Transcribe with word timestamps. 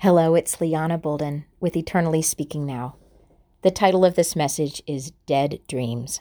Hello, 0.00 0.34
it's 0.34 0.60
Liana 0.60 0.98
Bolden 0.98 1.44
with 1.60 1.76
Eternally 1.76 2.20
Speaking 2.20 2.66
Now. 2.66 2.96
The 3.62 3.70
title 3.70 4.04
of 4.04 4.16
this 4.16 4.34
message 4.34 4.82
is 4.86 5.12
Dead 5.24 5.60
Dreams. 5.68 6.20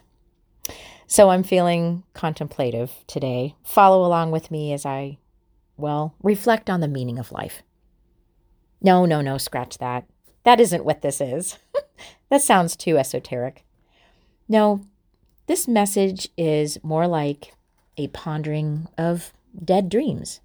So 1.07 1.31
I'm 1.31 1.43
feeling 1.43 2.03
contemplative 2.13 3.03
today. 3.07 3.55
Follow 3.63 4.05
along 4.05 4.31
with 4.31 4.51
me 4.51 4.71
as 4.71 4.85
I, 4.85 5.17
well, 5.75 6.13
reflect 6.21 6.69
on 6.69 6.79
the 6.81 6.87
meaning 6.87 7.17
of 7.17 7.31
life. 7.31 7.63
No, 8.79 9.05
no, 9.05 9.21
no, 9.21 9.37
scratch 9.37 9.79
that. 9.79 10.05
That 10.43 10.61
isn't 10.61 10.85
what 10.85 11.01
this 11.01 11.19
is. 11.19 11.57
that 12.29 12.41
sounds 12.41 12.75
too 12.75 12.97
esoteric. 12.97 13.65
No, 14.47 14.85
this 15.47 15.67
message 15.67 16.29
is 16.37 16.77
more 16.83 17.07
like 17.07 17.53
a 17.97 18.07
pondering 18.09 18.87
of 18.97 19.33
dead 19.61 19.89
dreams. 19.89 20.41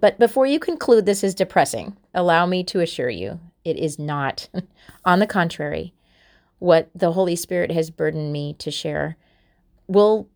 But 0.00 0.18
before 0.18 0.46
you 0.46 0.58
conclude 0.58 1.06
this 1.06 1.24
is 1.24 1.34
depressing, 1.34 1.96
allow 2.14 2.46
me 2.46 2.62
to 2.64 2.80
assure 2.80 3.08
you 3.08 3.40
it 3.64 3.76
is 3.76 3.98
not. 3.98 4.48
On 5.04 5.18
the 5.18 5.26
contrary, 5.26 5.94
what 6.58 6.90
the 6.94 7.12
Holy 7.12 7.36
Spirit 7.36 7.70
has 7.70 7.90
burdened 7.90 8.32
me 8.32 8.54
to 8.54 8.70
share 8.70 9.16
will, 9.86 10.28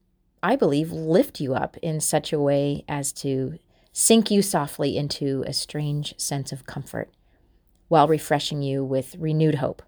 I 0.43 0.57
believe, 0.57 0.93
lift 0.93 1.41
you 1.41 1.55
up 1.55 1.77
in 1.79 2.01
such 2.01 2.33
a 2.33 2.41
way 2.41 2.85
as 2.89 3.13
to 3.15 3.59
sink 3.93 4.31
you 4.31 4.43
softly 4.43 4.97
into 4.97 5.45
a 5.47 5.53
strange 5.53 6.15
sense 6.19 6.53
of 6.53 6.67
comfort 6.67 7.11
while 7.89 8.09
refreshing 8.09 8.63
you 8.63 8.85
with 8.85 9.17
renewed 9.17 9.57
hope. 9.57 9.83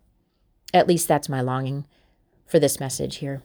At 0.75 0.89
least 0.89 1.09
that's 1.09 1.29
my 1.29 1.41
longing 1.41 1.87
for 2.47 2.59
this 2.59 2.81
message 2.81 3.17
here. 3.17 3.43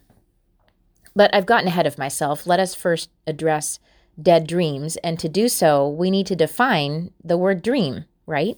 But 1.15 1.33
I've 1.33 1.45
gotten 1.45 1.67
ahead 1.67 1.87
of 1.87 1.97
myself. 1.97 2.47
Let 2.47 2.59
us 2.59 2.75
first 2.75 3.09
address 3.25 3.79
dead 4.21 4.47
dreams. 4.47 4.97
And 4.97 5.19
to 5.19 5.29
do 5.29 5.47
so, 5.49 5.87
we 5.87 6.11
need 6.11 6.27
to 6.27 6.35
define 6.35 7.11
the 7.23 7.37
word 7.37 7.61
dream, 7.61 8.05
right? 8.25 8.57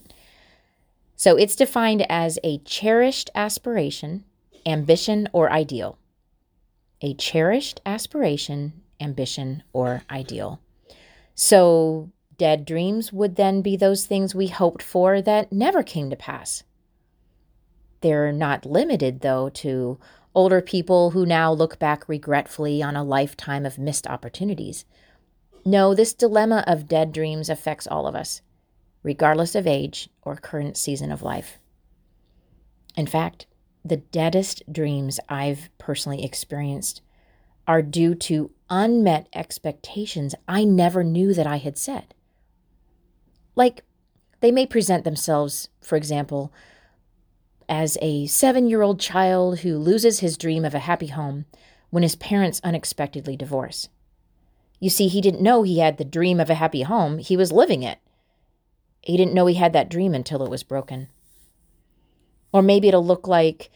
So 1.16 1.36
it's 1.36 1.56
defined 1.56 2.06
as 2.10 2.38
a 2.42 2.58
cherished 2.58 3.30
aspiration, 3.34 4.24
ambition, 4.64 5.28
or 5.32 5.52
ideal. 5.52 5.98
A 7.02 7.14
cherished 7.14 7.80
aspiration, 7.84 8.82
ambition, 9.00 9.62
or 9.72 10.02
ideal. 10.10 10.60
So 11.34 12.10
dead 12.38 12.64
dreams 12.64 13.12
would 13.12 13.36
then 13.36 13.60
be 13.60 13.76
those 13.76 14.06
things 14.06 14.34
we 14.34 14.48
hoped 14.48 14.82
for 14.82 15.20
that 15.20 15.52
never 15.52 15.82
came 15.82 16.08
to 16.10 16.16
pass. 16.16 16.62
They're 18.00 18.32
not 18.32 18.64
limited, 18.64 19.20
though, 19.20 19.50
to 19.50 19.98
older 20.34 20.62
people 20.62 21.10
who 21.10 21.26
now 21.26 21.52
look 21.52 21.78
back 21.78 22.08
regretfully 22.08 22.82
on 22.82 22.96
a 22.96 23.04
lifetime 23.04 23.66
of 23.66 23.78
missed 23.78 24.06
opportunities. 24.06 24.84
No, 25.64 25.94
this 25.94 26.14
dilemma 26.14 26.64
of 26.66 26.88
dead 26.88 27.12
dreams 27.12 27.48
affects 27.48 27.86
all 27.86 28.06
of 28.06 28.14
us, 28.14 28.40
regardless 29.02 29.54
of 29.54 29.66
age 29.66 30.08
or 30.22 30.36
current 30.36 30.76
season 30.76 31.12
of 31.12 31.22
life. 31.22 31.58
In 32.96 33.06
fact, 33.06 33.46
the 33.84 33.98
deadest 33.98 34.62
dreams 34.70 35.20
I've 35.28 35.70
personally 35.78 36.24
experienced 36.24 37.02
are 37.66 37.82
due 37.82 38.14
to 38.14 38.50
unmet 38.68 39.28
expectations 39.34 40.34
I 40.48 40.64
never 40.64 41.04
knew 41.04 41.34
that 41.34 41.46
I 41.46 41.56
had 41.56 41.78
set. 41.78 42.14
Like, 43.54 43.84
they 44.40 44.50
may 44.50 44.66
present 44.66 45.04
themselves, 45.04 45.68
for 45.82 45.96
example, 45.96 46.52
as 47.68 47.96
a 48.00 48.26
seven 48.26 48.66
year 48.68 48.82
old 48.82 48.98
child 48.98 49.60
who 49.60 49.78
loses 49.78 50.20
his 50.20 50.36
dream 50.36 50.64
of 50.64 50.74
a 50.74 50.80
happy 50.80 51.08
home 51.08 51.44
when 51.90 52.02
his 52.02 52.16
parents 52.16 52.60
unexpectedly 52.64 53.36
divorce. 53.36 53.88
You 54.80 54.88
see, 54.90 55.08
he 55.08 55.20
didn't 55.20 55.42
know 55.42 55.62
he 55.62 55.78
had 55.78 55.98
the 55.98 56.04
dream 56.04 56.40
of 56.40 56.50
a 56.50 56.54
happy 56.54 56.82
home, 56.82 57.18
he 57.18 57.36
was 57.36 57.52
living 57.52 57.82
it. 57.82 57.98
He 59.02 59.16
didn't 59.16 59.34
know 59.34 59.46
he 59.46 59.54
had 59.54 59.72
that 59.74 59.90
dream 59.90 60.14
until 60.14 60.42
it 60.42 60.50
was 60.50 60.62
broken. 60.62 61.08
Or 62.52 62.62
maybe 62.62 62.88
it'll 62.88 63.04
look 63.04 63.28
like 63.28 63.70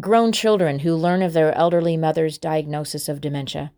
grown 0.00 0.32
children 0.32 0.80
who 0.80 0.94
learn 0.94 1.22
of 1.22 1.32
their 1.32 1.54
elderly 1.54 1.96
mother's 1.96 2.38
diagnosis 2.38 3.08
of 3.08 3.20
dementia. 3.20 3.70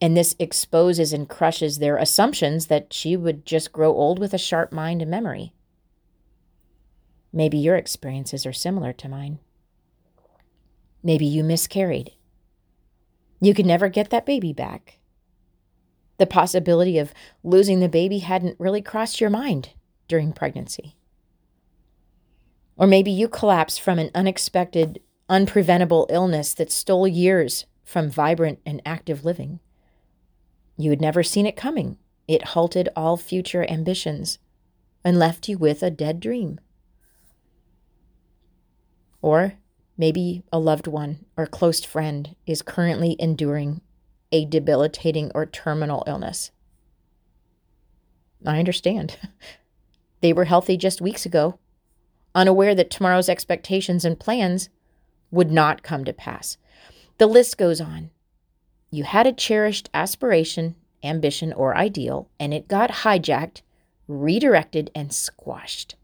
And 0.00 0.16
this 0.16 0.36
exposes 0.38 1.12
and 1.12 1.28
crushes 1.28 1.78
their 1.78 1.96
assumptions 1.96 2.66
that 2.66 2.92
she 2.92 3.16
would 3.16 3.44
just 3.44 3.72
grow 3.72 3.92
old 3.92 4.18
with 4.18 4.32
a 4.32 4.38
sharp 4.38 4.72
mind 4.72 5.02
and 5.02 5.10
memory. 5.10 5.52
Maybe 7.32 7.58
your 7.58 7.76
experiences 7.76 8.46
are 8.46 8.52
similar 8.52 8.92
to 8.94 9.08
mine. 9.08 9.38
Maybe 11.02 11.26
you 11.26 11.44
miscarried. 11.44 12.12
You 13.40 13.54
could 13.54 13.66
never 13.66 13.88
get 13.88 14.10
that 14.10 14.26
baby 14.26 14.52
back. 14.52 14.99
The 16.20 16.26
possibility 16.26 16.98
of 16.98 17.14
losing 17.42 17.80
the 17.80 17.88
baby 17.88 18.18
hadn't 18.18 18.60
really 18.60 18.82
crossed 18.82 19.22
your 19.22 19.30
mind 19.30 19.70
during 20.06 20.34
pregnancy. 20.34 20.94
Or 22.76 22.86
maybe 22.86 23.10
you 23.10 23.26
collapsed 23.26 23.80
from 23.80 23.98
an 23.98 24.10
unexpected, 24.14 25.00
unpreventable 25.30 26.04
illness 26.10 26.52
that 26.52 26.70
stole 26.70 27.08
years 27.08 27.64
from 27.84 28.10
vibrant 28.10 28.58
and 28.66 28.82
active 28.84 29.24
living. 29.24 29.60
You 30.76 30.90
had 30.90 31.00
never 31.00 31.22
seen 31.22 31.46
it 31.46 31.56
coming. 31.56 31.96
It 32.28 32.48
halted 32.48 32.90
all 32.94 33.16
future 33.16 33.64
ambitions 33.66 34.38
and 35.02 35.18
left 35.18 35.48
you 35.48 35.56
with 35.56 35.82
a 35.82 35.90
dead 35.90 36.20
dream. 36.20 36.60
Or 39.22 39.54
maybe 39.96 40.42
a 40.52 40.58
loved 40.58 40.86
one 40.86 41.24
or 41.38 41.46
close 41.46 41.82
friend 41.82 42.36
is 42.46 42.60
currently 42.60 43.16
enduring 43.18 43.80
a 44.32 44.44
debilitating 44.44 45.30
or 45.34 45.46
terminal 45.46 46.04
illness. 46.06 46.50
I 48.46 48.58
understand. 48.58 49.16
They 50.20 50.32
were 50.32 50.44
healthy 50.44 50.76
just 50.76 51.00
weeks 51.00 51.24
ago, 51.24 51.58
unaware 52.34 52.74
that 52.74 52.90
tomorrow's 52.90 53.28
expectations 53.28 54.04
and 54.04 54.20
plans 54.20 54.68
would 55.30 55.50
not 55.50 55.82
come 55.82 56.04
to 56.04 56.12
pass. 56.12 56.58
The 57.18 57.26
list 57.26 57.56
goes 57.56 57.80
on. 57.80 58.10
You 58.90 59.04
had 59.04 59.26
a 59.26 59.32
cherished 59.32 59.88
aspiration, 59.94 60.74
ambition, 61.02 61.52
or 61.52 61.76
ideal, 61.76 62.28
and 62.38 62.52
it 62.52 62.68
got 62.68 62.90
hijacked, 62.90 63.62
redirected, 64.08 64.90
and 64.94 65.12
squashed. 65.12 65.94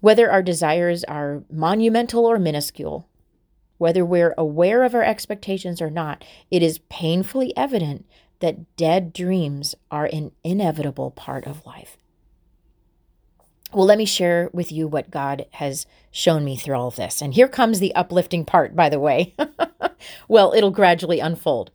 Whether 0.00 0.30
our 0.30 0.42
desires 0.42 1.02
are 1.04 1.42
monumental 1.50 2.24
or 2.24 2.38
minuscule, 2.38 3.08
whether 3.78 4.04
we're 4.04 4.34
aware 4.38 4.82
of 4.82 4.94
our 4.94 5.02
expectations 5.02 5.82
or 5.82 5.90
not, 5.90 6.24
it 6.50 6.62
is 6.62 6.78
painfully 6.88 7.56
evident 7.56 8.06
that 8.40 8.76
dead 8.76 9.12
dreams 9.12 9.74
are 9.90 10.06
an 10.06 10.32
inevitable 10.44 11.10
part 11.10 11.46
of 11.46 11.64
life. 11.66 11.96
Well, 13.72 13.86
let 13.86 13.98
me 13.98 14.04
share 14.04 14.48
with 14.52 14.70
you 14.70 14.86
what 14.86 15.10
God 15.10 15.46
has 15.52 15.86
shown 16.10 16.44
me 16.44 16.56
through 16.56 16.76
all 16.76 16.88
of 16.88 16.96
this. 16.96 17.20
And 17.20 17.34
here 17.34 17.48
comes 17.48 17.78
the 17.78 17.94
uplifting 17.94 18.44
part, 18.44 18.76
by 18.76 18.88
the 18.88 19.00
way. 19.00 19.34
well, 20.28 20.52
it'll 20.54 20.70
gradually 20.70 21.20
unfold. 21.20 21.70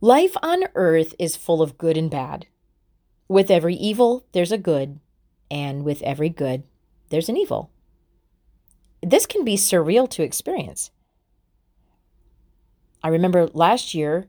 Life 0.00 0.36
on 0.42 0.64
earth 0.74 1.14
is 1.18 1.36
full 1.36 1.62
of 1.62 1.78
good 1.78 1.96
and 1.96 2.10
bad. 2.10 2.46
With 3.28 3.50
every 3.50 3.74
evil, 3.74 4.26
there's 4.32 4.50
a 4.50 4.58
good, 4.58 4.98
and 5.50 5.84
with 5.84 6.02
every 6.02 6.28
good, 6.28 6.64
there's 7.10 7.28
an 7.28 7.36
evil 7.36 7.71
this 9.02 9.26
can 9.26 9.44
be 9.44 9.56
surreal 9.56 10.08
to 10.10 10.22
experience. 10.22 10.90
I 13.02 13.08
remember 13.08 13.48
last 13.48 13.94
year, 13.94 14.28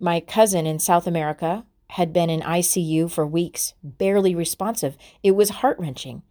my 0.00 0.20
cousin 0.20 0.66
in 0.66 0.78
South 0.78 1.06
America 1.06 1.66
had 1.90 2.12
been 2.12 2.30
in 2.30 2.40
ICU 2.40 3.10
for 3.10 3.26
weeks, 3.26 3.74
barely 3.82 4.34
responsive. 4.34 4.96
It 5.22 5.32
was 5.32 5.50
heart 5.50 5.78
wrenching. 5.78 6.22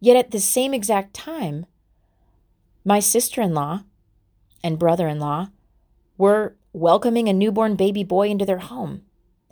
Yet 0.00 0.16
at 0.16 0.30
the 0.30 0.40
same 0.40 0.74
exact 0.74 1.14
time, 1.14 1.66
my 2.84 3.00
sister 3.00 3.40
in 3.40 3.54
law 3.54 3.84
and 4.62 4.78
brother 4.78 5.08
in 5.08 5.20
law 5.20 5.48
were 6.18 6.56
welcoming 6.72 7.28
a 7.28 7.32
newborn 7.32 7.76
baby 7.76 8.04
boy 8.04 8.28
into 8.28 8.44
their 8.44 8.58
home. 8.58 9.02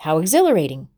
How 0.01 0.19
exhilarating, 0.19 0.89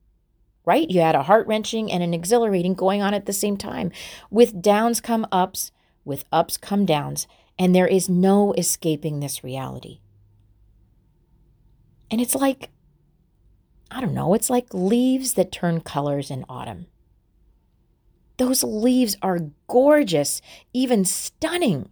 right? 0.65 0.88
You 0.88 1.00
had 1.00 1.15
a 1.15 1.25
heart 1.25 1.47
wrenching 1.47 1.93
and 1.93 2.03
an 2.03 2.15
exhilarating 2.15 2.75
going 2.75 3.03
on 3.03 3.14
at 3.14 3.26
the 3.26 3.32
same 3.32 3.56
time. 3.56 3.93
With 4.31 4.62
downs 4.62 5.00
come 5.00 5.26
ups, 5.31 5.70
with 6.04 6.24
ups 6.32 6.56
come 6.56 6.84
downs, 6.84 7.26
and 7.58 7.74
there 7.74 7.86
is 7.86 8.08
no 8.08 8.52
escaping 8.54 9.20
this 9.20 9.44
reality. 9.44 10.00
And 12.10 12.20
it's 12.20 12.34
like, 12.34 12.70
I 13.90 14.00
don't 14.00 14.14
know, 14.14 14.34
it's 14.34 14.50
like 14.50 14.72
leaves 14.72 15.34
that 15.34 15.52
turn 15.52 15.80
colors 15.80 16.30
in 16.30 16.44
autumn. 16.48 16.86
Those 18.36 18.64
leaves 18.64 19.16
are 19.22 19.50
gorgeous, 19.68 20.42
even 20.72 21.04
stunning. 21.04 21.88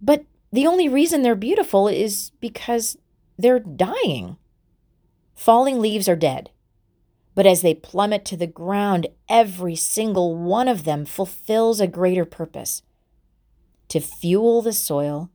But 0.00 0.24
the 0.52 0.66
only 0.66 0.88
reason 0.88 1.22
they're 1.22 1.34
beautiful 1.34 1.88
is 1.88 2.30
because 2.40 2.98
they're 3.38 3.58
dying. 3.60 4.36
Falling 5.34 5.80
leaves 5.80 6.08
are 6.08 6.16
dead. 6.16 6.50
But 7.34 7.46
as 7.46 7.62
they 7.62 7.74
plummet 7.74 8.24
to 8.26 8.36
the 8.36 8.46
ground, 8.46 9.06
every 9.28 9.76
single 9.76 10.36
one 10.36 10.68
of 10.68 10.84
them 10.84 11.04
fulfills 11.04 11.80
a 11.80 11.86
greater 11.86 12.24
purpose 12.24 12.82
to 13.88 14.00
fuel 14.00 14.62
the 14.62 14.72
soil 14.72 15.30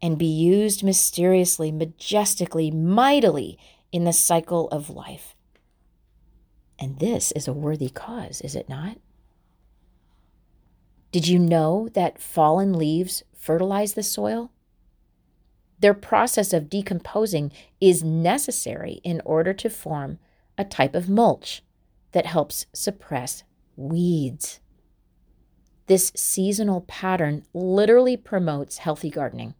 and 0.00 0.18
be 0.18 0.26
used 0.26 0.82
mysteriously, 0.82 1.70
majestically, 1.70 2.70
mightily 2.70 3.58
in 3.92 4.04
the 4.04 4.12
cycle 4.12 4.68
of 4.68 4.90
life. 4.90 5.36
And 6.78 6.98
this 6.98 7.30
is 7.32 7.46
a 7.46 7.52
worthy 7.52 7.88
cause, 7.88 8.40
is 8.40 8.56
it 8.56 8.68
not? 8.68 8.98
Did 11.12 11.28
you 11.28 11.38
know 11.38 11.88
that 11.92 12.20
fallen 12.20 12.72
leaves 12.72 13.22
fertilize 13.36 13.92
the 13.92 14.02
soil? 14.02 14.50
Their 15.78 15.94
process 15.94 16.52
of 16.52 16.70
decomposing 16.70 17.52
is 17.80 18.02
necessary 18.02 19.00
in 19.04 19.20
order 19.24 19.52
to 19.52 19.68
form 19.68 20.18
a 20.56 20.64
type 20.64 20.94
of 20.94 21.08
mulch 21.08 21.62
that 22.12 22.26
helps 22.26 22.66
suppress 22.72 23.44
weeds. 23.76 24.60
This 25.86 26.12
seasonal 26.14 26.82
pattern 26.82 27.44
literally 27.52 28.16
promotes 28.16 28.78
healthy 28.78 29.10
gardening. 29.10 29.54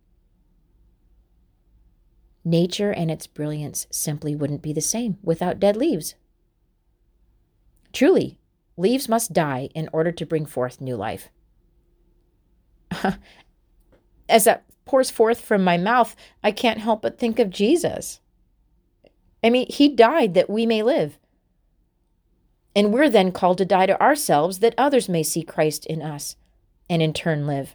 Nature 2.45 2.91
and 2.91 3.11
its 3.11 3.27
brilliance 3.27 3.87
simply 3.91 4.35
wouldn't 4.35 4.63
be 4.63 4.73
the 4.73 4.81
same 4.81 5.19
without 5.23 5.61
dead 5.61 5.77
leaves. 5.77 6.15
Truly, 7.93 8.39
leaves 8.77 9.09
must 9.09 9.33
die 9.33 9.69
in 9.75 9.89
order 9.93 10.11
to 10.13 10.27
bring 10.27 10.47
forth 10.47 10.81
new 10.81 10.97
life. 10.97 11.29
As 14.29 14.45
that 14.45 14.65
pours 14.85 15.11
forth 15.11 15.41
from 15.41 15.63
my 15.63 15.77
mouth, 15.77 16.17
I 16.43 16.51
can't 16.51 16.79
help 16.79 17.03
but 17.03 17.19
think 17.19 17.39
of 17.39 17.51
Jesus. 17.51 18.21
I 19.45 19.51
mean, 19.51 19.67
he 19.69 19.89
died 19.89 20.35
that 20.35 20.51
we 20.51 20.67
may 20.67 20.83
live. 20.83 21.19
And 22.75 22.93
we're 22.93 23.11
then 23.11 23.33
called 23.33 23.59
to 23.59 23.65
die 23.65 23.87
to 23.87 24.01
ourselves 24.01 24.61
that 24.61 24.75
others 24.79 25.09
may 25.09 25.23
see 25.23 25.43
Christ 25.43 25.85
in 25.87 26.01
us 26.01 26.37
and 26.89 27.03
in 27.03 27.13
turn 27.13 27.47
live. 27.47 27.75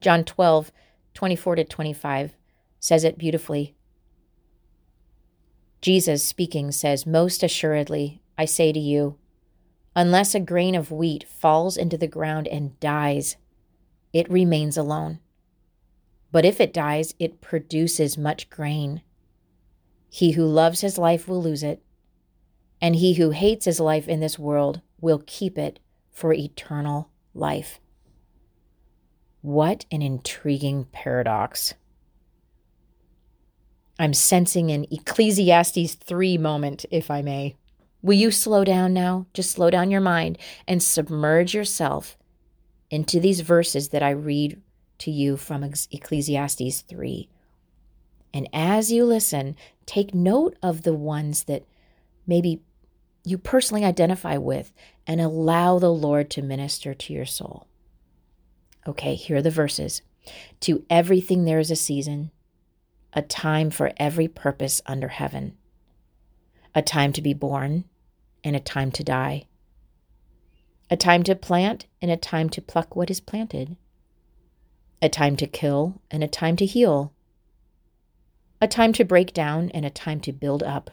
John 0.00 0.24
12, 0.24 0.70
24 1.14 1.56
to 1.56 1.64
25 1.64 2.34
says 2.78 3.04
it 3.04 3.18
beautifully. 3.18 3.74
Jesus 5.80 6.22
speaking 6.22 6.70
says, 6.72 7.06
Most 7.06 7.42
assuredly, 7.42 8.20
I 8.36 8.44
say 8.44 8.72
to 8.72 8.78
you, 8.78 9.16
unless 9.94 10.34
a 10.34 10.40
grain 10.40 10.74
of 10.74 10.90
wheat 10.90 11.24
falls 11.28 11.76
into 11.76 11.96
the 11.96 12.06
ground 12.06 12.46
and 12.48 12.78
dies, 12.80 13.36
it 14.12 14.30
remains 14.30 14.76
alone. 14.76 15.20
But 16.32 16.44
if 16.44 16.60
it 16.60 16.74
dies, 16.74 17.14
it 17.18 17.40
produces 17.40 18.18
much 18.18 18.50
grain. 18.50 19.02
He 20.10 20.32
who 20.32 20.44
loves 20.44 20.80
his 20.80 20.98
life 20.98 21.28
will 21.28 21.42
lose 21.42 21.62
it, 21.62 21.82
and 22.86 22.94
he 22.94 23.14
who 23.14 23.30
hates 23.30 23.64
his 23.64 23.80
life 23.80 24.06
in 24.06 24.20
this 24.20 24.38
world 24.38 24.80
will 25.00 25.20
keep 25.26 25.58
it 25.58 25.80
for 26.12 26.32
eternal 26.32 27.10
life. 27.34 27.80
What 29.40 29.84
an 29.90 30.02
intriguing 30.02 30.84
paradox. 30.92 31.74
I'm 33.98 34.14
sensing 34.14 34.70
an 34.70 34.86
Ecclesiastes 34.88 35.96
3 35.96 36.38
moment, 36.38 36.86
if 36.92 37.10
I 37.10 37.22
may. 37.22 37.56
Will 38.02 38.14
you 38.14 38.30
slow 38.30 38.62
down 38.62 38.94
now? 38.94 39.26
Just 39.34 39.50
slow 39.50 39.68
down 39.68 39.90
your 39.90 40.00
mind 40.00 40.38
and 40.68 40.80
submerge 40.80 41.54
yourself 41.54 42.16
into 42.88 43.18
these 43.18 43.40
verses 43.40 43.88
that 43.88 44.04
I 44.04 44.10
read 44.10 44.62
to 44.98 45.10
you 45.10 45.36
from 45.36 45.64
Ecclesiastes 45.64 46.82
3. 46.82 47.28
And 48.32 48.48
as 48.52 48.92
you 48.92 49.04
listen, 49.04 49.56
take 49.86 50.14
note 50.14 50.56
of 50.62 50.82
the 50.82 50.94
ones 50.94 51.42
that 51.46 51.64
maybe 52.28 52.60
you 53.26 53.36
personally 53.36 53.84
identify 53.84 54.36
with 54.36 54.72
and 55.04 55.20
allow 55.20 55.80
the 55.80 55.92
Lord 55.92 56.30
to 56.30 56.42
minister 56.42 56.94
to 56.94 57.12
your 57.12 57.26
soul. 57.26 57.66
Okay, 58.86 59.16
here 59.16 59.38
are 59.38 59.42
the 59.42 59.50
verses. 59.50 60.00
To 60.60 60.84
everything 60.88 61.44
there 61.44 61.58
is 61.58 61.72
a 61.72 61.76
season, 61.76 62.30
a 63.12 63.22
time 63.22 63.70
for 63.70 63.92
every 63.96 64.28
purpose 64.28 64.80
under 64.86 65.08
heaven, 65.08 65.56
a 66.72 66.82
time 66.82 67.12
to 67.14 67.20
be 67.20 67.34
born 67.34 67.86
and 68.44 68.54
a 68.54 68.60
time 68.60 68.92
to 68.92 69.02
die, 69.02 69.46
a 70.88 70.96
time 70.96 71.24
to 71.24 71.34
plant 71.34 71.86
and 72.00 72.12
a 72.12 72.16
time 72.16 72.48
to 72.50 72.62
pluck 72.62 72.94
what 72.94 73.10
is 73.10 73.18
planted, 73.18 73.76
a 75.02 75.08
time 75.08 75.34
to 75.34 75.48
kill 75.48 76.00
and 76.12 76.22
a 76.22 76.28
time 76.28 76.54
to 76.54 76.64
heal, 76.64 77.12
a 78.62 78.68
time 78.68 78.92
to 78.92 79.04
break 79.04 79.34
down 79.34 79.68
and 79.70 79.84
a 79.84 79.90
time 79.90 80.20
to 80.20 80.32
build 80.32 80.62
up, 80.62 80.92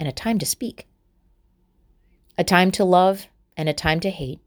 and 0.00 0.08
a 0.08 0.12
time 0.12 0.38
to 0.38 0.46
speak, 0.46 0.88
a 2.38 2.42
time 2.42 2.70
to 2.72 2.84
love 2.84 3.28
and 3.56 3.68
a 3.68 3.74
time 3.74 4.00
to 4.00 4.10
hate, 4.10 4.40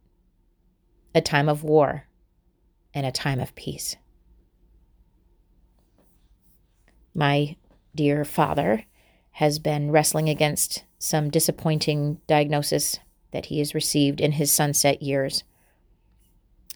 a 1.13 1.21
time 1.21 1.47
of 1.47 1.63
war 1.63 2.07
and 2.93 3.05
a 3.05 3.11
time 3.11 3.39
of 3.39 3.53
peace. 3.53 3.95
My 7.13 7.55
dear 7.93 8.25
father 8.25 8.85
has 9.33 9.59
been 9.59 9.91
wrestling 9.91 10.27
against 10.27 10.83
some 10.97 11.29
disappointing 11.29 12.19
diagnosis 12.25 12.99
that 13.31 13.45
he 13.45 13.59
has 13.59 13.75
received 13.75 14.19
in 14.19 14.33
his 14.33 14.51
sunset 14.51 15.03
years. 15.03 15.43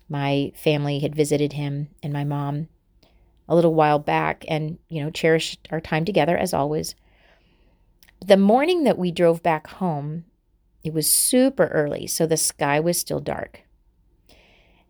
My 0.08 0.52
family 0.56 1.00
had 1.00 1.16
visited 1.16 1.54
him 1.54 1.90
and 2.04 2.14
my 2.14 2.24
mom 2.24 2.68
a 3.50 3.56
little 3.56 3.74
while 3.74 4.00
back 4.00 4.46
and, 4.48 4.78
you 4.88 5.04
know, 5.04 5.10
cherished 5.10 5.68
our 5.72 5.82
time 5.82 6.06
together 6.06 6.38
as 6.38 6.54
always. 6.54 6.94
The 8.28 8.36
morning 8.36 8.84
that 8.84 8.98
we 8.98 9.10
drove 9.10 9.42
back 9.42 9.68
home, 9.68 10.26
it 10.84 10.94
was 10.94 11.10
super 11.10 11.68
early, 11.68 12.08
so 12.08 12.28
the 12.28 12.36
sky 12.36 12.78
was 12.78 12.98
still 12.98 13.22
dark. 13.22 13.62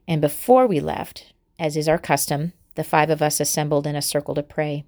And 0.07 0.19
before 0.19 0.65
we 0.65 0.79
left, 0.79 1.33
as 1.59 1.77
is 1.77 1.87
our 1.87 1.99
custom, 1.99 2.53
the 2.73 2.83
five 2.83 3.11
of 3.11 3.21
us 3.21 3.39
assembled 3.39 3.85
in 3.85 3.95
a 3.95 4.01
circle 4.01 4.33
to 4.33 4.41
pray. 4.41 4.85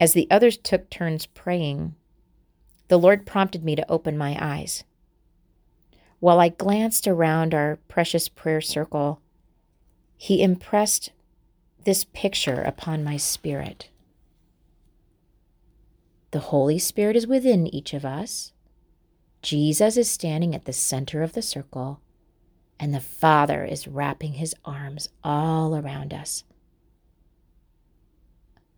As 0.00 0.14
the 0.14 0.26
others 0.32 0.56
took 0.56 0.90
turns 0.90 1.26
praying, 1.26 1.94
the 2.88 2.98
Lord 2.98 3.24
prompted 3.24 3.62
me 3.62 3.76
to 3.76 3.88
open 3.88 4.18
my 4.18 4.36
eyes. 4.40 4.82
While 6.18 6.40
I 6.40 6.48
glanced 6.48 7.06
around 7.06 7.54
our 7.54 7.78
precious 7.86 8.28
prayer 8.28 8.60
circle, 8.60 9.20
He 10.16 10.42
impressed 10.42 11.12
this 11.84 12.04
picture 12.12 12.62
upon 12.62 13.04
my 13.04 13.16
spirit. 13.16 13.90
The 16.34 16.50
Holy 16.50 16.80
Spirit 16.80 17.14
is 17.14 17.28
within 17.28 17.72
each 17.72 17.94
of 17.94 18.04
us. 18.04 18.50
Jesus 19.40 19.96
is 19.96 20.10
standing 20.10 20.52
at 20.52 20.64
the 20.64 20.72
center 20.72 21.22
of 21.22 21.34
the 21.34 21.42
circle, 21.42 22.00
and 22.76 22.92
the 22.92 22.98
Father 22.98 23.64
is 23.64 23.86
wrapping 23.86 24.32
his 24.32 24.52
arms 24.64 25.08
all 25.22 25.76
around 25.76 26.12
us. 26.12 26.42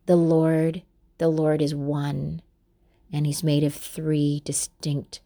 The 0.04 0.16
Lord 0.16 0.82
the 1.16 1.30
Lord 1.30 1.62
is 1.62 1.74
one, 1.74 2.42
and 3.10 3.24
He's 3.24 3.42
made 3.42 3.64
of 3.64 3.72
three 3.72 4.42
distinct 4.44 5.22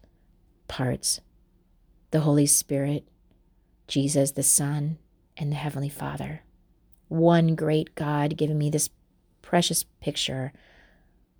parts 0.69 1.19
the 2.11 2.21
Holy 2.21 2.45
Spirit, 2.45 3.05
Jesus 3.89 4.31
the 4.31 4.41
Son, 4.41 4.99
and 5.35 5.51
the 5.51 5.57
Heavenly 5.57 5.89
Father. 5.89 6.43
One 7.09 7.55
great 7.55 7.93
God 7.93 8.37
giving 8.37 8.57
me 8.57 8.69
this 8.69 8.89
precious 9.41 9.83
picture 9.99 10.53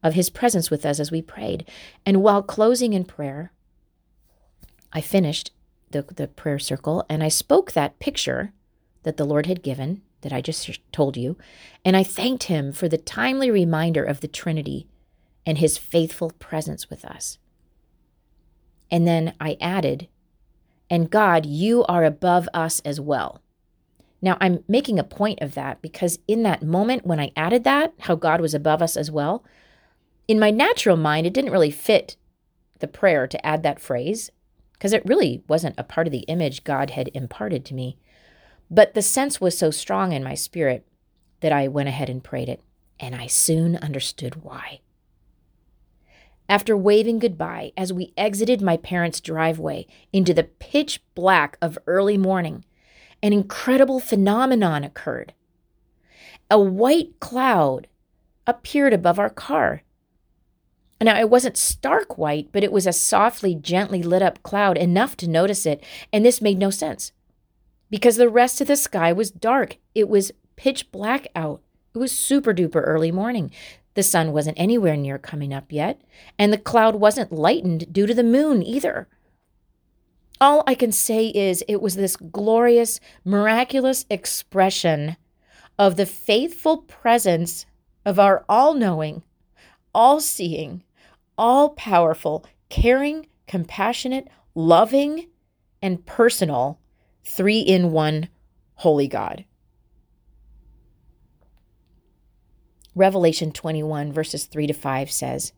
of 0.04 0.14
His 0.14 0.30
presence 0.30 0.70
with 0.70 0.86
us 0.86 1.00
as 1.00 1.12
we 1.12 1.22
prayed. 1.22 1.68
And 2.06 2.24
while 2.24 2.42
closing 2.42 2.94
in 2.94 3.06
prayer, 3.06 3.52
I 4.94 5.02
finished 5.02 5.52
the, 5.92 6.04
the 6.04 6.28
prayer 6.28 6.60
circle 6.60 7.06
and 7.10 7.24
I 7.24 7.28
spoke 7.28 7.72
that 7.72 8.00
picture 8.00 8.54
that 9.04 9.18
the 9.18 9.26
Lord 9.26 9.46
had 9.46 9.64
given 9.64 10.02
that 10.22 10.32
I 10.34 10.42
just 10.42 10.80
told 10.92 11.18
you, 11.18 11.38
and 11.84 11.98
I 11.98 12.04
thanked 12.04 12.44
him 12.44 12.72
for 12.72 12.88
the 12.88 12.98
timely 12.98 13.50
reminder 13.50 14.04
of 14.04 14.22
the 14.22 14.28
Trinity 14.28 14.88
and 15.46 15.58
his 15.58 15.78
faithful 15.78 16.32
presence 16.32 16.90
with 16.90 17.04
us. 17.04 17.38
And 18.90 19.08
then 19.08 19.34
I 19.40 19.58
added, 19.60 20.08
and 20.90 21.10
God, 21.10 21.46
you 21.46 21.84
are 21.86 22.04
above 22.04 22.48
us 22.54 22.82
as 22.82 23.00
well. 23.00 23.42
Now, 24.22 24.38
I'm 24.40 24.64
making 24.68 25.00
a 25.00 25.04
point 25.04 25.42
of 25.42 25.56
that 25.56 25.82
because 25.82 26.20
in 26.28 26.44
that 26.44 26.62
moment 26.62 27.06
when 27.06 27.20
I 27.20 27.32
added 27.36 27.64
that, 27.64 27.94
how 28.02 28.16
God 28.16 28.40
was 28.40 28.54
above 28.54 28.82
us 28.82 28.96
as 28.96 29.10
well, 29.10 29.44
in 30.32 30.40
my 30.40 30.50
natural 30.50 30.98
mind, 30.98 31.28
it 31.28 31.34
didn't 31.34 31.52
really 31.52 31.72
fit 31.72 32.16
the 32.80 32.88
prayer 32.88 33.28
to 33.28 33.46
add 33.46 33.64
that 33.64 33.80
phrase 33.80 34.32
because 34.74 34.94
it 34.94 35.06
really 35.06 35.44
wasn't 35.48 35.76
a 35.78 35.84
part 35.84 36.08
of 36.08 36.12
the 36.12 36.26
image 36.30 36.64
God 36.64 36.92
had 36.92 37.12
imparted 37.14 37.66
to 37.66 37.74
me. 37.76 37.98
But 38.70 38.94
the 38.94 39.02
sense 39.02 39.42
was 39.42 39.58
so 39.58 39.70
strong 39.70 40.14
in 40.14 40.24
my 40.24 40.34
spirit 40.34 40.88
that 41.42 41.52
I 41.52 41.68
went 41.68 41.90
ahead 41.90 42.10
and 42.10 42.24
prayed 42.24 42.50
it, 42.50 42.62
and 43.00 43.14
I 43.14 43.28
soon 43.28 43.76
understood 43.76 44.44
why. 44.44 44.80
after 46.52 46.76
waving 46.76 47.18
goodbye 47.18 47.72
as 47.78 47.94
we 47.94 48.12
exited 48.18 48.62
my 48.62 48.76
parents' 48.76 49.22
driveway 49.22 49.88
into 50.12 50.34
the 50.34 50.44
pitch 50.44 51.02
black 51.16 51.58
of 51.62 51.80
early 51.88 52.18
morning, 52.18 52.66
an 53.24 53.32
incredible 53.32 54.02
phenomenon 54.02 54.84
occurred. 54.84 55.34
A 56.50 56.60
white 56.60 57.18
cloud 57.22 57.88
appeared 58.46 58.92
above 58.92 59.18
our 59.18 59.30
car. 59.30 59.84
Now, 61.02 61.20
it 61.20 61.30
wasn't 61.30 61.58
stark 61.58 62.18
white, 62.18 62.50
but 62.52 62.64
it 62.64 62.72
was 62.72 62.86
a 62.86 62.94
softly, 62.94 63.56
gently 63.56 64.04
lit 64.04 64.22
up 64.22 64.44
cloud, 64.44 64.78
enough 64.78 65.18
to 65.18 65.30
notice 65.30 65.66
it, 65.66 65.84
and 66.14 66.24
this 66.24 66.42
made 66.42 66.60
no 66.60 66.70
sense 66.70 67.12
because 67.92 68.16
the 68.16 68.30
rest 68.30 68.62
of 68.62 68.68
the 68.68 68.76
sky 68.76 69.14
was 69.14 69.30
dark. 69.30 69.78
It 69.94 70.10
was 70.10 70.32
pitch 70.56 70.92
black 70.92 71.28
out. 71.36 71.62
It 71.94 72.00
was 72.00 72.12
super 72.12 72.54
duper 72.54 72.82
early 72.84 73.12
morning. 73.12 73.52
The 73.94 74.04
sun 74.04 74.32
wasn't 74.32 74.60
anywhere 74.60 74.96
near 74.96 75.20
coming 75.20 75.54
up 75.54 75.66
yet, 75.70 76.02
and 76.40 76.52
the 76.52 76.58
cloud 76.58 76.96
wasn't 76.96 77.34
lightened 77.34 77.92
due 77.92 78.08
to 78.08 78.14
the 78.14 78.24
moon 78.24 78.64
either. 78.64 79.10
All 80.40 80.64
I 80.66 80.74
can 80.74 80.94
say 80.94 81.28
is 81.28 81.64
it 81.68 81.82
was 81.82 81.96
this 81.96 82.16
glorious, 82.16 83.00
miraculous 83.26 84.06
expression 84.10 85.18
of 85.78 85.98
the 85.98 86.06
faithful 86.06 86.78
presence 86.78 87.66
of 88.06 88.18
our 88.18 88.46
all 88.48 88.74
knowing, 88.74 89.24
all 89.94 90.22
seeing, 90.22 90.84
all 91.42 91.70
powerful, 91.70 92.46
caring, 92.70 93.26
compassionate, 93.48 94.28
loving, 94.54 95.28
and 95.82 96.06
personal 96.06 96.80
three 97.24 97.60
in 97.60 97.92
one 97.92 98.30
holy 98.76 99.08
God. 99.08 99.44
Revelation 102.94 103.52
21, 103.52 104.14
verses 104.14 104.46
3 104.46 104.68
to 104.68 104.74
5 104.74 105.10
says, 105.10 105.52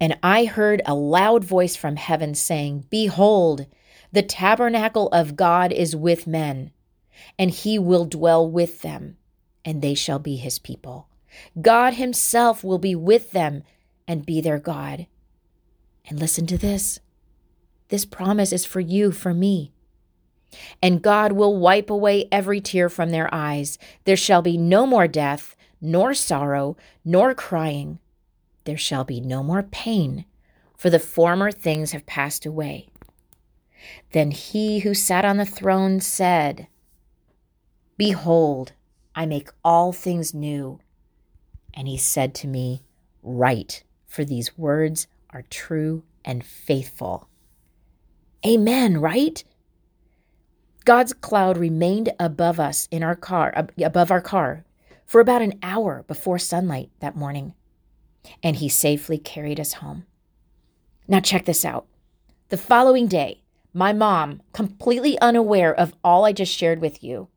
And 0.00 0.16
I 0.22 0.44
heard 0.44 0.82
a 0.86 0.94
loud 0.94 1.42
voice 1.42 1.74
from 1.74 1.96
heaven 1.96 2.36
saying, 2.36 2.86
Behold, 2.88 3.66
the 4.12 4.22
tabernacle 4.22 5.08
of 5.08 5.34
God 5.34 5.72
is 5.72 5.96
with 5.96 6.28
men, 6.28 6.70
and 7.36 7.50
he 7.50 7.76
will 7.76 8.04
dwell 8.04 8.48
with 8.48 8.82
them, 8.82 9.16
and 9.64 9.82
they 9.82 9.94
shall 9.94 10.20
be 10.20 10.36
his 10.36 10.60
people. 10.60 11.08
God 11.60 11.94
himself 11.94 12.62
will 12.62 12.78
be 12.78 12.94
with 12.94 13.32
them 13.32 13.64
and 14.06 14.26
be 14.26 14.40
their 14.40 14.58
God. 14.58 15.06
And 16.08 16.18
listen 16.18 16.46
to 16.46 16.58
this 16.58 17.00
this 17.88 18.04
promise 18.04 18.52
is 18.52 18.64
for 18.64 18.80
you, 18.80 19.12
for 19.12 19.32
me. 19.32 19.72
And 20.82 21.02
God 21.02 21.32
will 21.32 21.56
wipe 21.56 21.90
away 21.90 22.26
every 22.32 22.60
tear 22.60 22.88
from 22.88 23.10
their 23.10 23.32
eyes. 23.32 23.78
There 24.04 24.16
shall 24.16 24.42
be 24.42 24.56
no 24.56 24.86
more 24.86 25.06
death 25.06 25.56
nor 25.80 26.14
sorrow, 26.14 26.76
nor 27.04 27.34
crying. 27.34 27.98
There 28.64 28.76
shall 28.76 29.04
be 29.04 29.20
no 29.20 29.42
more 29.42 29.62
pain, 29.62 30.24
for 30.76 30.90
the 30.90 30.98
former 30.98 31.52
things 31.52 31.92
have 31.92 32.06
passed 32.06 32.44
away. 32.44 32.88
Then 34.12 34.30
he 34.30 34.80
who 34.80 34.94
sat 34.94 35.24
on 35.24 35.36
the 35.36 35.46
throne 35.46 36.00
said, 36.00 36.66
Behold, 37.96 38.72
I 39.14 39.26
make 39.26 39.50
all 39.64 39.92
things 39.92 40.34
new. 40.34 40.80
And 41.72 41.86
he 41.86 41.96
said 41.96 42.34
to 42.36 42.48
me, 42.48 42.82
Write, 43.22 43.84
for 44.16 44.24
these 44.24 44.56
words 44.56 45.06
are 45.30 45.44
true 45.50 46.02
and 46.24 46.42
faithful. 46.42 47.28
Amen, 48.44 48.98
right? 48.98 49.44
God's 50.86 51.12
cloud 51.12 51.58
remained 51.58 52.12
above 52.18 52.58
us 52.58 52.88
in 52.90 53.02
our 53.02 53.14
car, 53.14 53.52
above 53.78 54.10
our 54.10 54.22
car, 54.22 54.64
for 55.04 55.20
about 55.20 55.42
an 55.42 55.58
hour 55.62 56.04
before 56.08 56.38
sunlight 56.38 56.90
that 57.00 57.14
morning, 57.14 57.52
and 58.42 58.56
he 58.56 58.70
safely 58.70 59.18
carried 59.18 59.60
us 59.60 59.74
home. 59.74 60.06
Now, 61.06 61.20
check 61.20 61.44
this 61.44 61.64
out. 61.64 61.86
The 62.48 62.56
following 62.56 63.08
day, 63.08 63.42
my 63.74 63.92
mom, 63.92 64.40
completely 64.54 65.18
unaware 65.20 65.74
of 65.74 65.94
all 66.02 66.24
I 66.24 66.32
just 66.32 66.52
shared 66.52 66.80
with 66.80 67.04
you, 67.04 67.28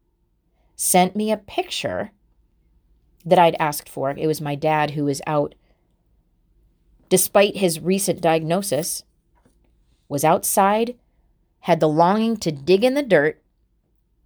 sent 0.78 1.14
me 1.14 1.30
a 1.30 1.38
picture 1.38 2.12
that 3.26 3.38
I'd 3.38 3.58
asked 3.60 3.90
for. 3.90 4.12
It 4.12 4.28
was 4.28 4.40
my 4.40 4.56
dad 4.56 4.92
who 4.92 5.04
was 5.04 5.22
out, 5.28 5.56
despite 7.10 7.58
his 7.58 7.80
recent 7.80 8.22
diagnosis, 8.22 9.04
was 10.08 10.24
outside, 10.24 10.96
had 11.62 11.80
the 11.80 11.90
longing 11.90 12.38
to 12.38 12.52
dig 12.52 12.84
in 12.84 12.94
the 12.94 13.04
dirt, 13.04 13.42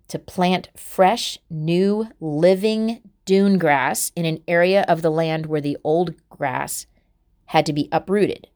to 0.10 0.20
plant 0.20 0.70
fresh, 0.76 1.40
new, 1.50 2.08
living 2.20 3.00
dune 3.26 3.58
grass 3.58 4.12
in 4.16 4.26
an 4.26 4.44
area 4.48 4.86
of 4.88 5.02
the 5.02 5.10
land 5.10 5.46
where 5.46 5.62
the 5.62 5.78
old 5.84 6.14
grass 6.30 6.86
had 7.48 7.66
to 7.66 7.74
be 7.74 7.90
uprooted. 7.92 8.48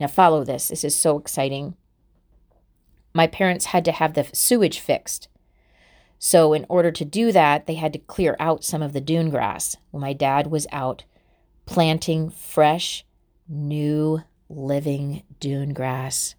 Now, 0.00 0.06
follow 0.06 0.44
this. 0.44 0.68
This 0.68 0.84
is 0.84 0.94
so 0.94 1.18
exciting. 1.18 1.74
My 3.12 3.26
parents 3.26 3.66
had 3.66 3.84
to 3.84 3.92
have 3.92 4.14
the 4.14 4.26
sewage 4.32 4.78
fixed. 4.78 5.28
So, 6.20 6.52
in 6.52 6.66
order 6.68 6.90
to 6.92 7.04
do 7.04 7.32
that, 7.32 7.66
they 7.66 7.74
had 7.74 7.92
to 7.92 7.98
clear 7.98 8.36
out 8.38 8.64
some 8.64 8.82
of 8.82 8.92
the 8.92 9.00
dune 9.00 9.30
grass. 9.30 9.76
My 9.92 10.12
dad 10.12 10.48
was 10.48 10.66
out 10.72 11.04
planting 11.66 12.30
fresh, 12.30 13.04
new, 13.48 14.22
living 14.48 15.22
dune 15.40 15.72
grass 15.74 16.34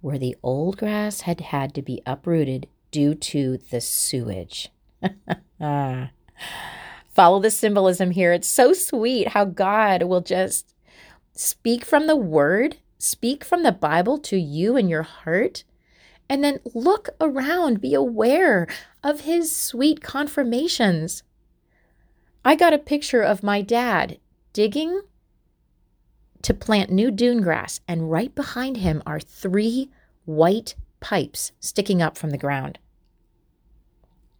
where 0.00 0.18
the 0.18 0.36
old 0.42 0.76
grass 0.76 1.22
had 1.22 1.40
had 1.40 1.74
to 1.74 1.82
be 1.82 2.02
uprooted 2.06 2.68
due 2.90 3.14
to 3.14 3.58
the 3.70 3.80
sewage. 3.80 4.70
ah. 5.60 6.10
Follow 7.10 7.40
the 7.40 7.50
symbolism 7.50 8.12
here. 8.12 8.32
It's 8.32 8.48
so 8.48 8.72
sweet 8.72 9.28
how 9.28 9.44
God 9.44 10.04
will 10.04 10.20
just 10.20 10.74
speak 11.32 11.84
from 11.84 12.06
the 12.06 12.16
word, 12.16 12.76
speak 12.98 13.44
from 13.44 13.64
the 13.64 13.72
Bible 13.72 14.18
to 14.18 14.36
you 14.36 14.76
in 14.76 14.88
your 14.88 15.02
heart, 15.02 15.64
and 16.28 16.44
then 16.44 16.60
look 16.74 17.08
around, 17.20 17.80
be 17.80 17.94
aware 17.94 18.68
of 19.02 19.22
his 19.22 19.54
sweet 19.54 20.00
confirmations. 20.00 21.22
I 22.44 22.54
got 22.54 22.72
a 22.72 22.78
picture 22.78 23.22
of 23.22 23.42
my 23.42 23.62
dad 23.62 24.18
digging 24.52 25.02
to 26.42 26.54
plant 26.54 26.90
new 26.90 27.10
dune 27.10 27.40
grass, 27.40 27.80
and 27.88 28.10
right 28.10 28.34
behind 28.34 28.78
him 28.78 29.02
are 29.06 29.20
three 29.20 29.90
white 30.24 30.74
pipes 31.00 31.52
sticking 31.60 32.02
up 32.02 32.16
from 32.16 32.30
the 32.30 32.38
ground. 32.38 32.78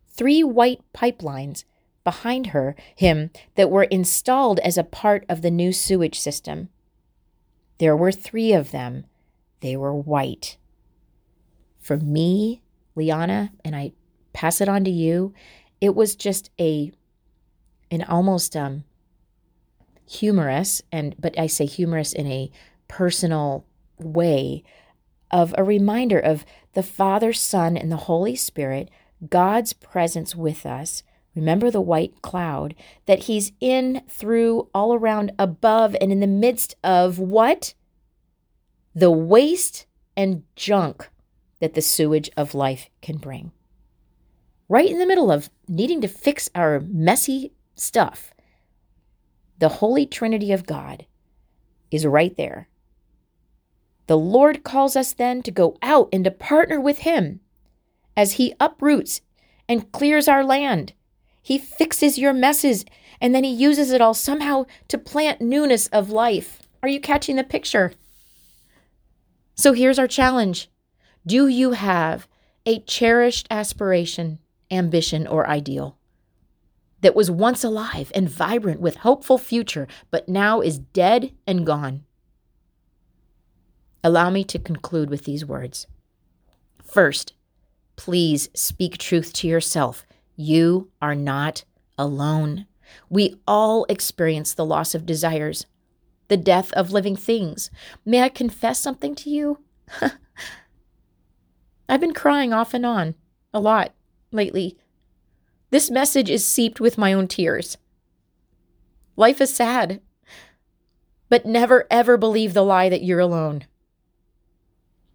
Three 0.09 0.43
white 0.43 0.81
pipelines 0.93 1.65
behind 2.05 2.49
her, 2.49 2.75
him, 2.97 3.31
that 3.55 3.71
were 3.71 3.85
installed 3.85 4.59
as 4.61 4.79
a 4.79 4.85
part 4.85 5.25
of 5.29 5.43
the 5.43 5.51
new 5.51 5.73
sewage 5.73 6.19
system. 6.19 6.69
There 7.79 7.97
were 7.97 8.13
three 8.13 8.53
of 8.53 8.71
them. 8.71 9.05
They 9.61 9.77
were 9.77 9.95
white. 9.95 10.57
For 11.79 11.97
me, 11.97 12.63
Liana, 12.97 13.53
and 13.65 13.77
I 13.77 13.93
pass 14.33 14.61
it 14.61 14.69
on 14.69 14.85
to 14.85 14.91
you, 14.91 15.35
it 15.81 15.95
was 15.95 16.17
just 16.17 16.51
a 16.61 16.93
an 17.91 18.03
almost 18.03 18.55
um 18.55 18.85
humorous 20.09 20.83
and 20.91 21.15
but 21.19 21.39
I 21.39 21.47
say 21.47 21.67
humorous 21.67 22.13
in 22.13 22.27
a 22.27 22.51
personal 22.89 23.67
way 23.99 24.63
of 25.31 25.55
a 25.59 25.65
reminder 25.65 26.19
of 26.19 26.45
the 26.73 26.83
Father, 26.83 27.33
Son, 27.33 27.77
and 27.77 27.93
the 27.93 27.97
Holy 27.97 28.35
Spirit, 28.35 28.91
God's 29.29 29.73
presence 29.73 30.35
with 30.35 30.65
us, 30.65 31.03
Remember 31.39 31.71
the 31.71 31.81
white 31.81 32.21
cloud 32.21 32.75
that 33.07 33.21
he's 33.21 33.53
in, 33.61 34.03
through, 34.09 34.69
all 34.75 34.93
around, 34.93 35.31
above, 35.39 35.95
and 36.01 36.11
in 36.11 36.19
the 36.19 36.27
midst 36.27 36.75
of 36.83 37.21
what? 37.21 37.75
The 38.93 39.13
waste 39.13 39.87
and 40.17 40.43
junk 40.57 41.09
that 41.61 41.75
the 41.75 41.81
sewage 41.81 42.29
of 42.37 42.57
life 42.57 42.91
can 43.03 43.19
bring. 43.19 43.53
Right 44.69 44.91
in 44.91 44.99
the 44.99 45.07
middle 45.07 45.31
of 45.31 45.49
needing 45.69 46.01
to 46.01 46.09
fix 46.09 46.51
our 46.57 46.81
messy 46.81 47.53
stuff, 47.77 48.35
the 49.59 49.69
Holy 49.69 50.07
Trinity 50.07 50.53
of 50.53 50.67
God 50.67 51.07
is 51.91 52.07
right 52.07 52.37
there. 52.37 52.69
The 54.07 54.19
Lord 54.19 54.65
calls 54.65 54.97
us 54.97 55.13
then 55.13 55.43
to 55.43 55.51
go 55.51 55.77
out 55.83 56.09
and 56.13 56.25
to 56.25 56.31
partner 56.31 56.81
with 56.81 56.99
Him 56.99 57.41
as 58.17 58.33
He 58.33 58.55
uproots 58.59 59.21
and 59.69 59.93
clears 59.93 60.29
our 60.29 60.45
land 60.45 60.95
he 61.49 61.59
fixes 61.59 62.19
your 62.19 62.35
messes 62.35 62.85
and 63.21 63.35
then 63.35 63.43
he 63.43 63.51
uses 63.51 63.91
it 63.91 64.01
all 64.01 64.15
somehow 64.15 64.67
to 64.89 64.99
plant 64.99 65.41
newness 65.41 65.87
of 65.89 66.11
life. 66.11 66.63
Are 66.83 66.89
you 66.89 67.01
catching 67.01 67.37
the 67.37 67.43
picture? 67.45 67.93
So 69.55 69.73
here's 69.73 69.99
our 69.99 70.07
challenge 70.07 70.69
Do 71.27 71.49
you 71.49 71.73
have 71.73 72.29
a 72.67 72.81
cherished 72.81 73.47
aspiration, 73.51 74.39
ambition, 74.71 75.27
or 75.27 75.49
ideal 75.49 75.98
that 77.01 77.15
was 77.15 77.31
once 77.31 77.63
alive 77.65 78.11
and 78.15 78.29
vibrant 78.29 78.81
with 78.81 78.97
hopeful 78.97 79.39
future, 79.39 79.87
but 80.11 80.29
now 80.29 80.61
is 80.61 80.79
dead 80.79 81.33
and 81.47 81.65
gone? 81.67 82.05
Allow 84.03 84.31
me 84.31 84.45
to 84.45 84.59
conclude 84.59 85.11
with 85.11 85.25
these 85.25 85.45
words. 85.45 85.87
First, 86.85 87.35
please 87.97 88.49
speak 88.55 88.99
truth 88.99 89.33
to 89.35 89.49
yourself 89.49 90.05
you 90.37 90.91
are 91.03 91.17
not 91.17 91.65
alone. 91.99 92.67
We 93.11 93.41
all 93.47 93.85
experience 93.89 94.55
the 94.55 94.65
loss 94.65 94.95
of 94.95 95.05
desires. 95.05 95.67
the 96.29 96.37
death 96.37 96.73
of 96.75 96.93
living 96.93 97.17
things. 97.17 97.71
May 98.05 98.23
I 98.23 98.29
confess 98.29 98.79
something 98.79 99.15
to 99.17 99.31
you? 99.31 99.59
I've 101.89 102.01
been 102.01 102.13
crying 102.15 102.53
off 102.53 102.75
and 102.75 102.85
on 102.85 103.15
a 103.53 103.61
lot 103.61 103.95
lately. 104.31 104.77
This 105.71 105.91
message 105.91 106.31
is 106.31 106.47
seeped 106.47 106.81
with 106.81 106.99
my 106.99 107.13
own 107.13 107.29
tears. 107.29 107.77
Life 109.17 109.41
is 109.41 109.55
sad, 109.55 110.01
but 111.29 111.45
never 111.45 111.87
ever 111.91 112.17
believe 112.17 112.55
the 112.55 112.63
lie 112.63 112.89
that 112.89 113.03
you're 113.03 113.21
alone. 113.21 113.65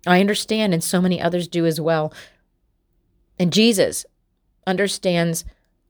I 0.05 0.19
understand, 0.19 0.73
and 0.73 0.83
so 0.83 1.01
many 1.01 1.21
others 1.21 1.47
do 1.47 1.65
as 1.65 1.79
well. 1.79 2.13
And 3.39 3.53
Jesus 3.53 4.05
understands 4.67 5.45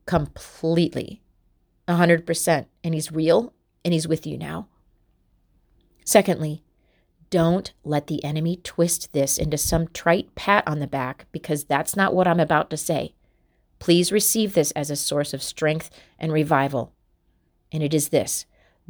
completely, 0.06 1.22
100%, 1.88 2.66
and 2.84 2.94
He's 2.94 3.12
real 3.12 3.54
and 3.84 3.94
He's 3.94 4.08
with 4.08 4.26
you 4.26 4.38
now. 4.38 4.68
Secondly, 6.06 6.64
don't 7.30 7.74
let 7.84 8.08
the 8.08 8.24
enemy 8.24 8.58
twist 8.64 9.12
this 9.12 9.38
into 9.38 9.58
some 9.58 9.88
trite 9.88 10.36
pat 10.36 10.64
on 10.68 10.80
the 10.80 10.88
back 10.88 11.26
because 11.32 11.64
that's 11.64 11.96
not 11.96 12.14
what 12.14 12.28
I'm 12.28 12.40
about 12.40 12.70
to 12.70 12.78
say. 12.78 13.16
Please 13.84 14.14
receive 14.14 14.54
this 14.54 14.72
as 14.72 14.90
a 14.90 14.96
source 14.96 15.34
of 15.34 15.44
strength 15.44 15.90
and 16.18 16.32
revival. 16.32 16.94
And 17.70 17.84
it 17.84 17.94
is 17.94 18.10
this 18.10 18.46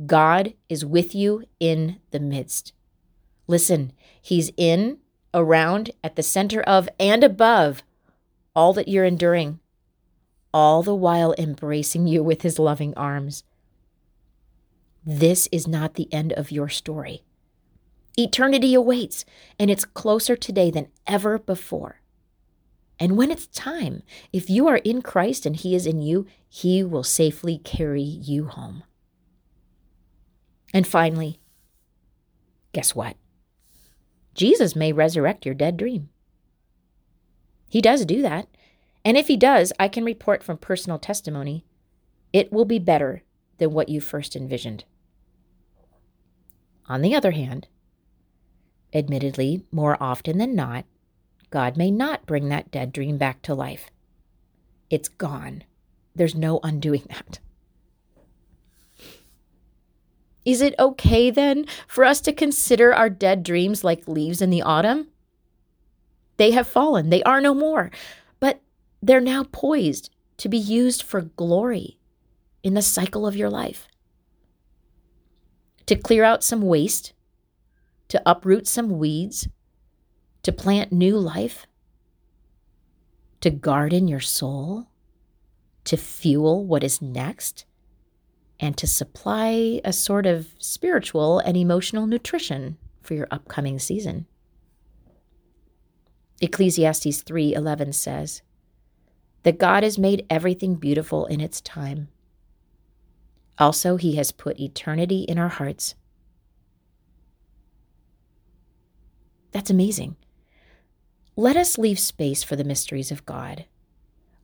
God 0.05 0.53
is 0.69 0.85
with 0.85 1.15
you 1.15 1.45
in 1.59 1.99
the 2.11 2.19
midst. 2.19 2.73
Listen, 3.47 3.91
He's 4.21 4.51
in, 4.55 4.99
around, 5.33 5.89
at 6.03 6.15
the 6.15 6.21
center 6.21 6.61
of, 6.61 6.87
and 6.99 7.23
above 7.23 7.81
all 8.55 8.71
that 8.73 8.87
you're 8.87 9.03
enduring, 9.03 9.59
all 10.53 10.83
the 10.83 10.93
while 10.93 11.33
embracing 11.39 12.05
you 12.05 12.21
with 12.21 12.43
His 12.43 12.59
loving 12.59 12.93
arms. 12.95 13.43
This 15.03 15.49
is 15.51 15.67
not 15.67 15.95
the 15.95 16.13
end 16.13 16.33
of 16.33 16.51
your 16.51 16.69
story. 16.69 17.23
Eternity 18.15 18.75
awaits, 18.75 19.25
and 19.57 19.71
it's 19.71 19.85
closer 19.85 20.35
today 20.35 20.69
than 20.69 20.89
ever 21.07 21.39
before. 21.39 22.02
And 23.03 23.17
when 23.17 23.31
it's 23.31 23.47
time, 23.47 24.01
if 24.31 24.49
you 24.49 24.69
are 24.69 24.77
in 24.77 25.01
Christ 25.01 25.45
and 25.45 25.57
He 25.57 25.75
is 25.75 25.85
in 25.85 26.01
you, 26.01 26.25
He 26.47 26.85
will 26.85 27.03
safely 27.03 27.57
carry 27.57 28.01
you 28.01 28.45
home. 28.45 28.83
And 30.73 30.87
finally, 30.87 31.41
guess 32.71 32.95
what? 32.95 33.17
Jesus 34.35 34.73
may 34.73 34.93
resurrect 34.93 35.45
your 35.45 35.53
dead 35.53 35.75
dream. 35.75 36.07
He 37.67 37.81
does 37.81 38.05
do 38.05 38.21
that. 38.21 38.47
And 39.03 39.17
if 39.17 39.27
He 39.27 39.35
does, 39.35 39.73
I 39.77 39.89
can 39.89 40.05
report 40.05 40.41
from 40.41 40.57
personal 40.57 40.97
testimony, 40.97 41.65
it 42.31 42.53
will 42.53 42.63
be 42.63 42.79
better 42.79 43.23
than 43.57 43.73
what 43.73 43.89
you 43.89 43.99
first 43.99 44.33
envisioned. 44.33 44.85
On 46.87 47.01
the 47.01 47.13
other 47.13 47.31
hand, 47.31 47.67
admittedly, 48.93 49.65
more 49.73 50.01
often 50.01 50.37
than 50.37 50.55
not, 50.55 50.85
God 51.53 51.77
may 51.77 51.91
not 51.91 52.25
bring 52.25 52.49
that 52.49 52.71
dead 52.71 52.91
dream 52.91 53.19
back 53.19 53.43
to 53.43 53.53
life. 53.53 53.91
It's 54.89 55.07
gone. 55.07 55.63
There's 56.15 56.33
no 56.33 56.59
undoing 56.63 57.03
that. 57.09 57.37
Is 60.43 60.61
it 60.61 60.73
okay 60.79 61.29
then 61.29 61.67
for 61.87 62.05
us 62.05 62.21
to 62.21 62.33
consider 62.33 62.91
our 62.91 63.07
dead 63.07 63.43
dreams 63.43 63.83
like 63.83 64.07
leaves 64.07 64.41
in 64.41 64.49
the 64.49 64.63
autumn? 64.63 65.09
They 66.37 66.49
have 66.49 66.67
fallen, 66.67 67.11
they 67.11 67.21
are 67.21 67.39
no 67.39 67.53
more, 67.53 67.91
but 68.39 68.59
they're 69.03 69.21
now 69.21 69.43
poised 69.51 70.09
to 70.37 70.49
be 70.49 70.57
used 70.57 71.03
for 71.03 71.21
glory 71.21 71.99
in 72.63 72.73
the 72.73 72.81
cycle 72.81 73.27
of 73.27 73.35
your 73.35 73.51
life 73.51 73.87
to 75.85 75.95
clear 75.95 76.23
out 76.23 76.43
some 76.43 76.63
waste, 76.63 77.13
to 78.07 78.19
uproot 78.25 78.67
some 78.67 78.97
weeds, 78.97 79.47
to 80.43 80.51
plant 80.51 80.91
new 80.91 81.17
life, 81.17 81.65
to 83.41 83.49
garden 83.49 84.07
your 84.07 84.19
soul, 84.19 84.87
to 85.85 85.97
fuel 85.97 86.65
what 86.65 86.83
is 86.83 87.01
next, 87.01 87.65
and 88.59 88.77
to 88.77 88.87
supply 88.87 89.81
a 89.83 89.91
sort 89.91 90.25
of 90.25 90.53
spiritual 90.59 91.39
and 91.39 91.57
emotional 91.57 92.05
nutrition 92.05 92.77
for 93.01 93.15
your 93.15 93.27
upcoming 93.31 93.79
season. 93.79 94.25
Ecclesiastes 96.41 97.23
3:11 97.23 97.93
says 97.93 98.41
that 99.43 99.57
God 99.57 99.83
has 99.83 99.97
made 99.97 100.25
everything 100.29 100.75
beautiful 100.75 101.25
in 101.25 101.41
its 101.41 101.59
time 101.59 102.09
also, 103.57 103.97
He 103.97 104.15
has 104.15 104.31
put 104.31 104.59
eternity 104.59 105.23
in 105.23 105.37
our 105.37 105.49
hearts. 105.49 105.95
That's 109.51 109.69
amazing. 109.69 110.15
Let 111.35 111.57
us 111.57 111.79
leave 111.79 111.97
space 111.97 112.43
for 112.43 112.55
the 112.55 112.63
mysteries 112.63 113.11
of 113.11 113.25
God 113.25 113.65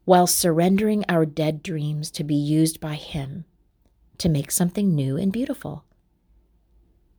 while 0.06 0.26
surrendering 0.26 1.06
our 1.08 1.24
dead 1.24 1.62
dreams 1.62 2.10
to 2.10 2.24
be 2.24 2.34
used 2.34 2.80
by 2.80 2.96
Him 2.96 3.46
to 4.18 4.28
make 4.28 4.50
something 4.50 4.96
new 4.96 5.16
and 5.16 5.32
beautiful. 5.32 5.86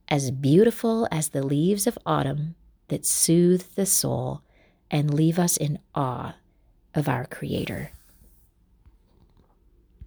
As 0.09 0.33
beautiful 0.33 1.06
as 1.12 1.28
the 1.28 1.44
leaves 1.44 1.87
of 1.87 1.96
autumn 2.04 2.56
that 2.88 3.06
soothe 3.06 3.62
the 3.76 3.87
soul 3.87 4.42
and 4.90 5.14
leave 5.14 5.38
us 5.38 5.56
in 5.56 5.78
awe 5.94 6.35
of 6.92 7.09
our 7.09 7.24
Creator. 7.26 7.92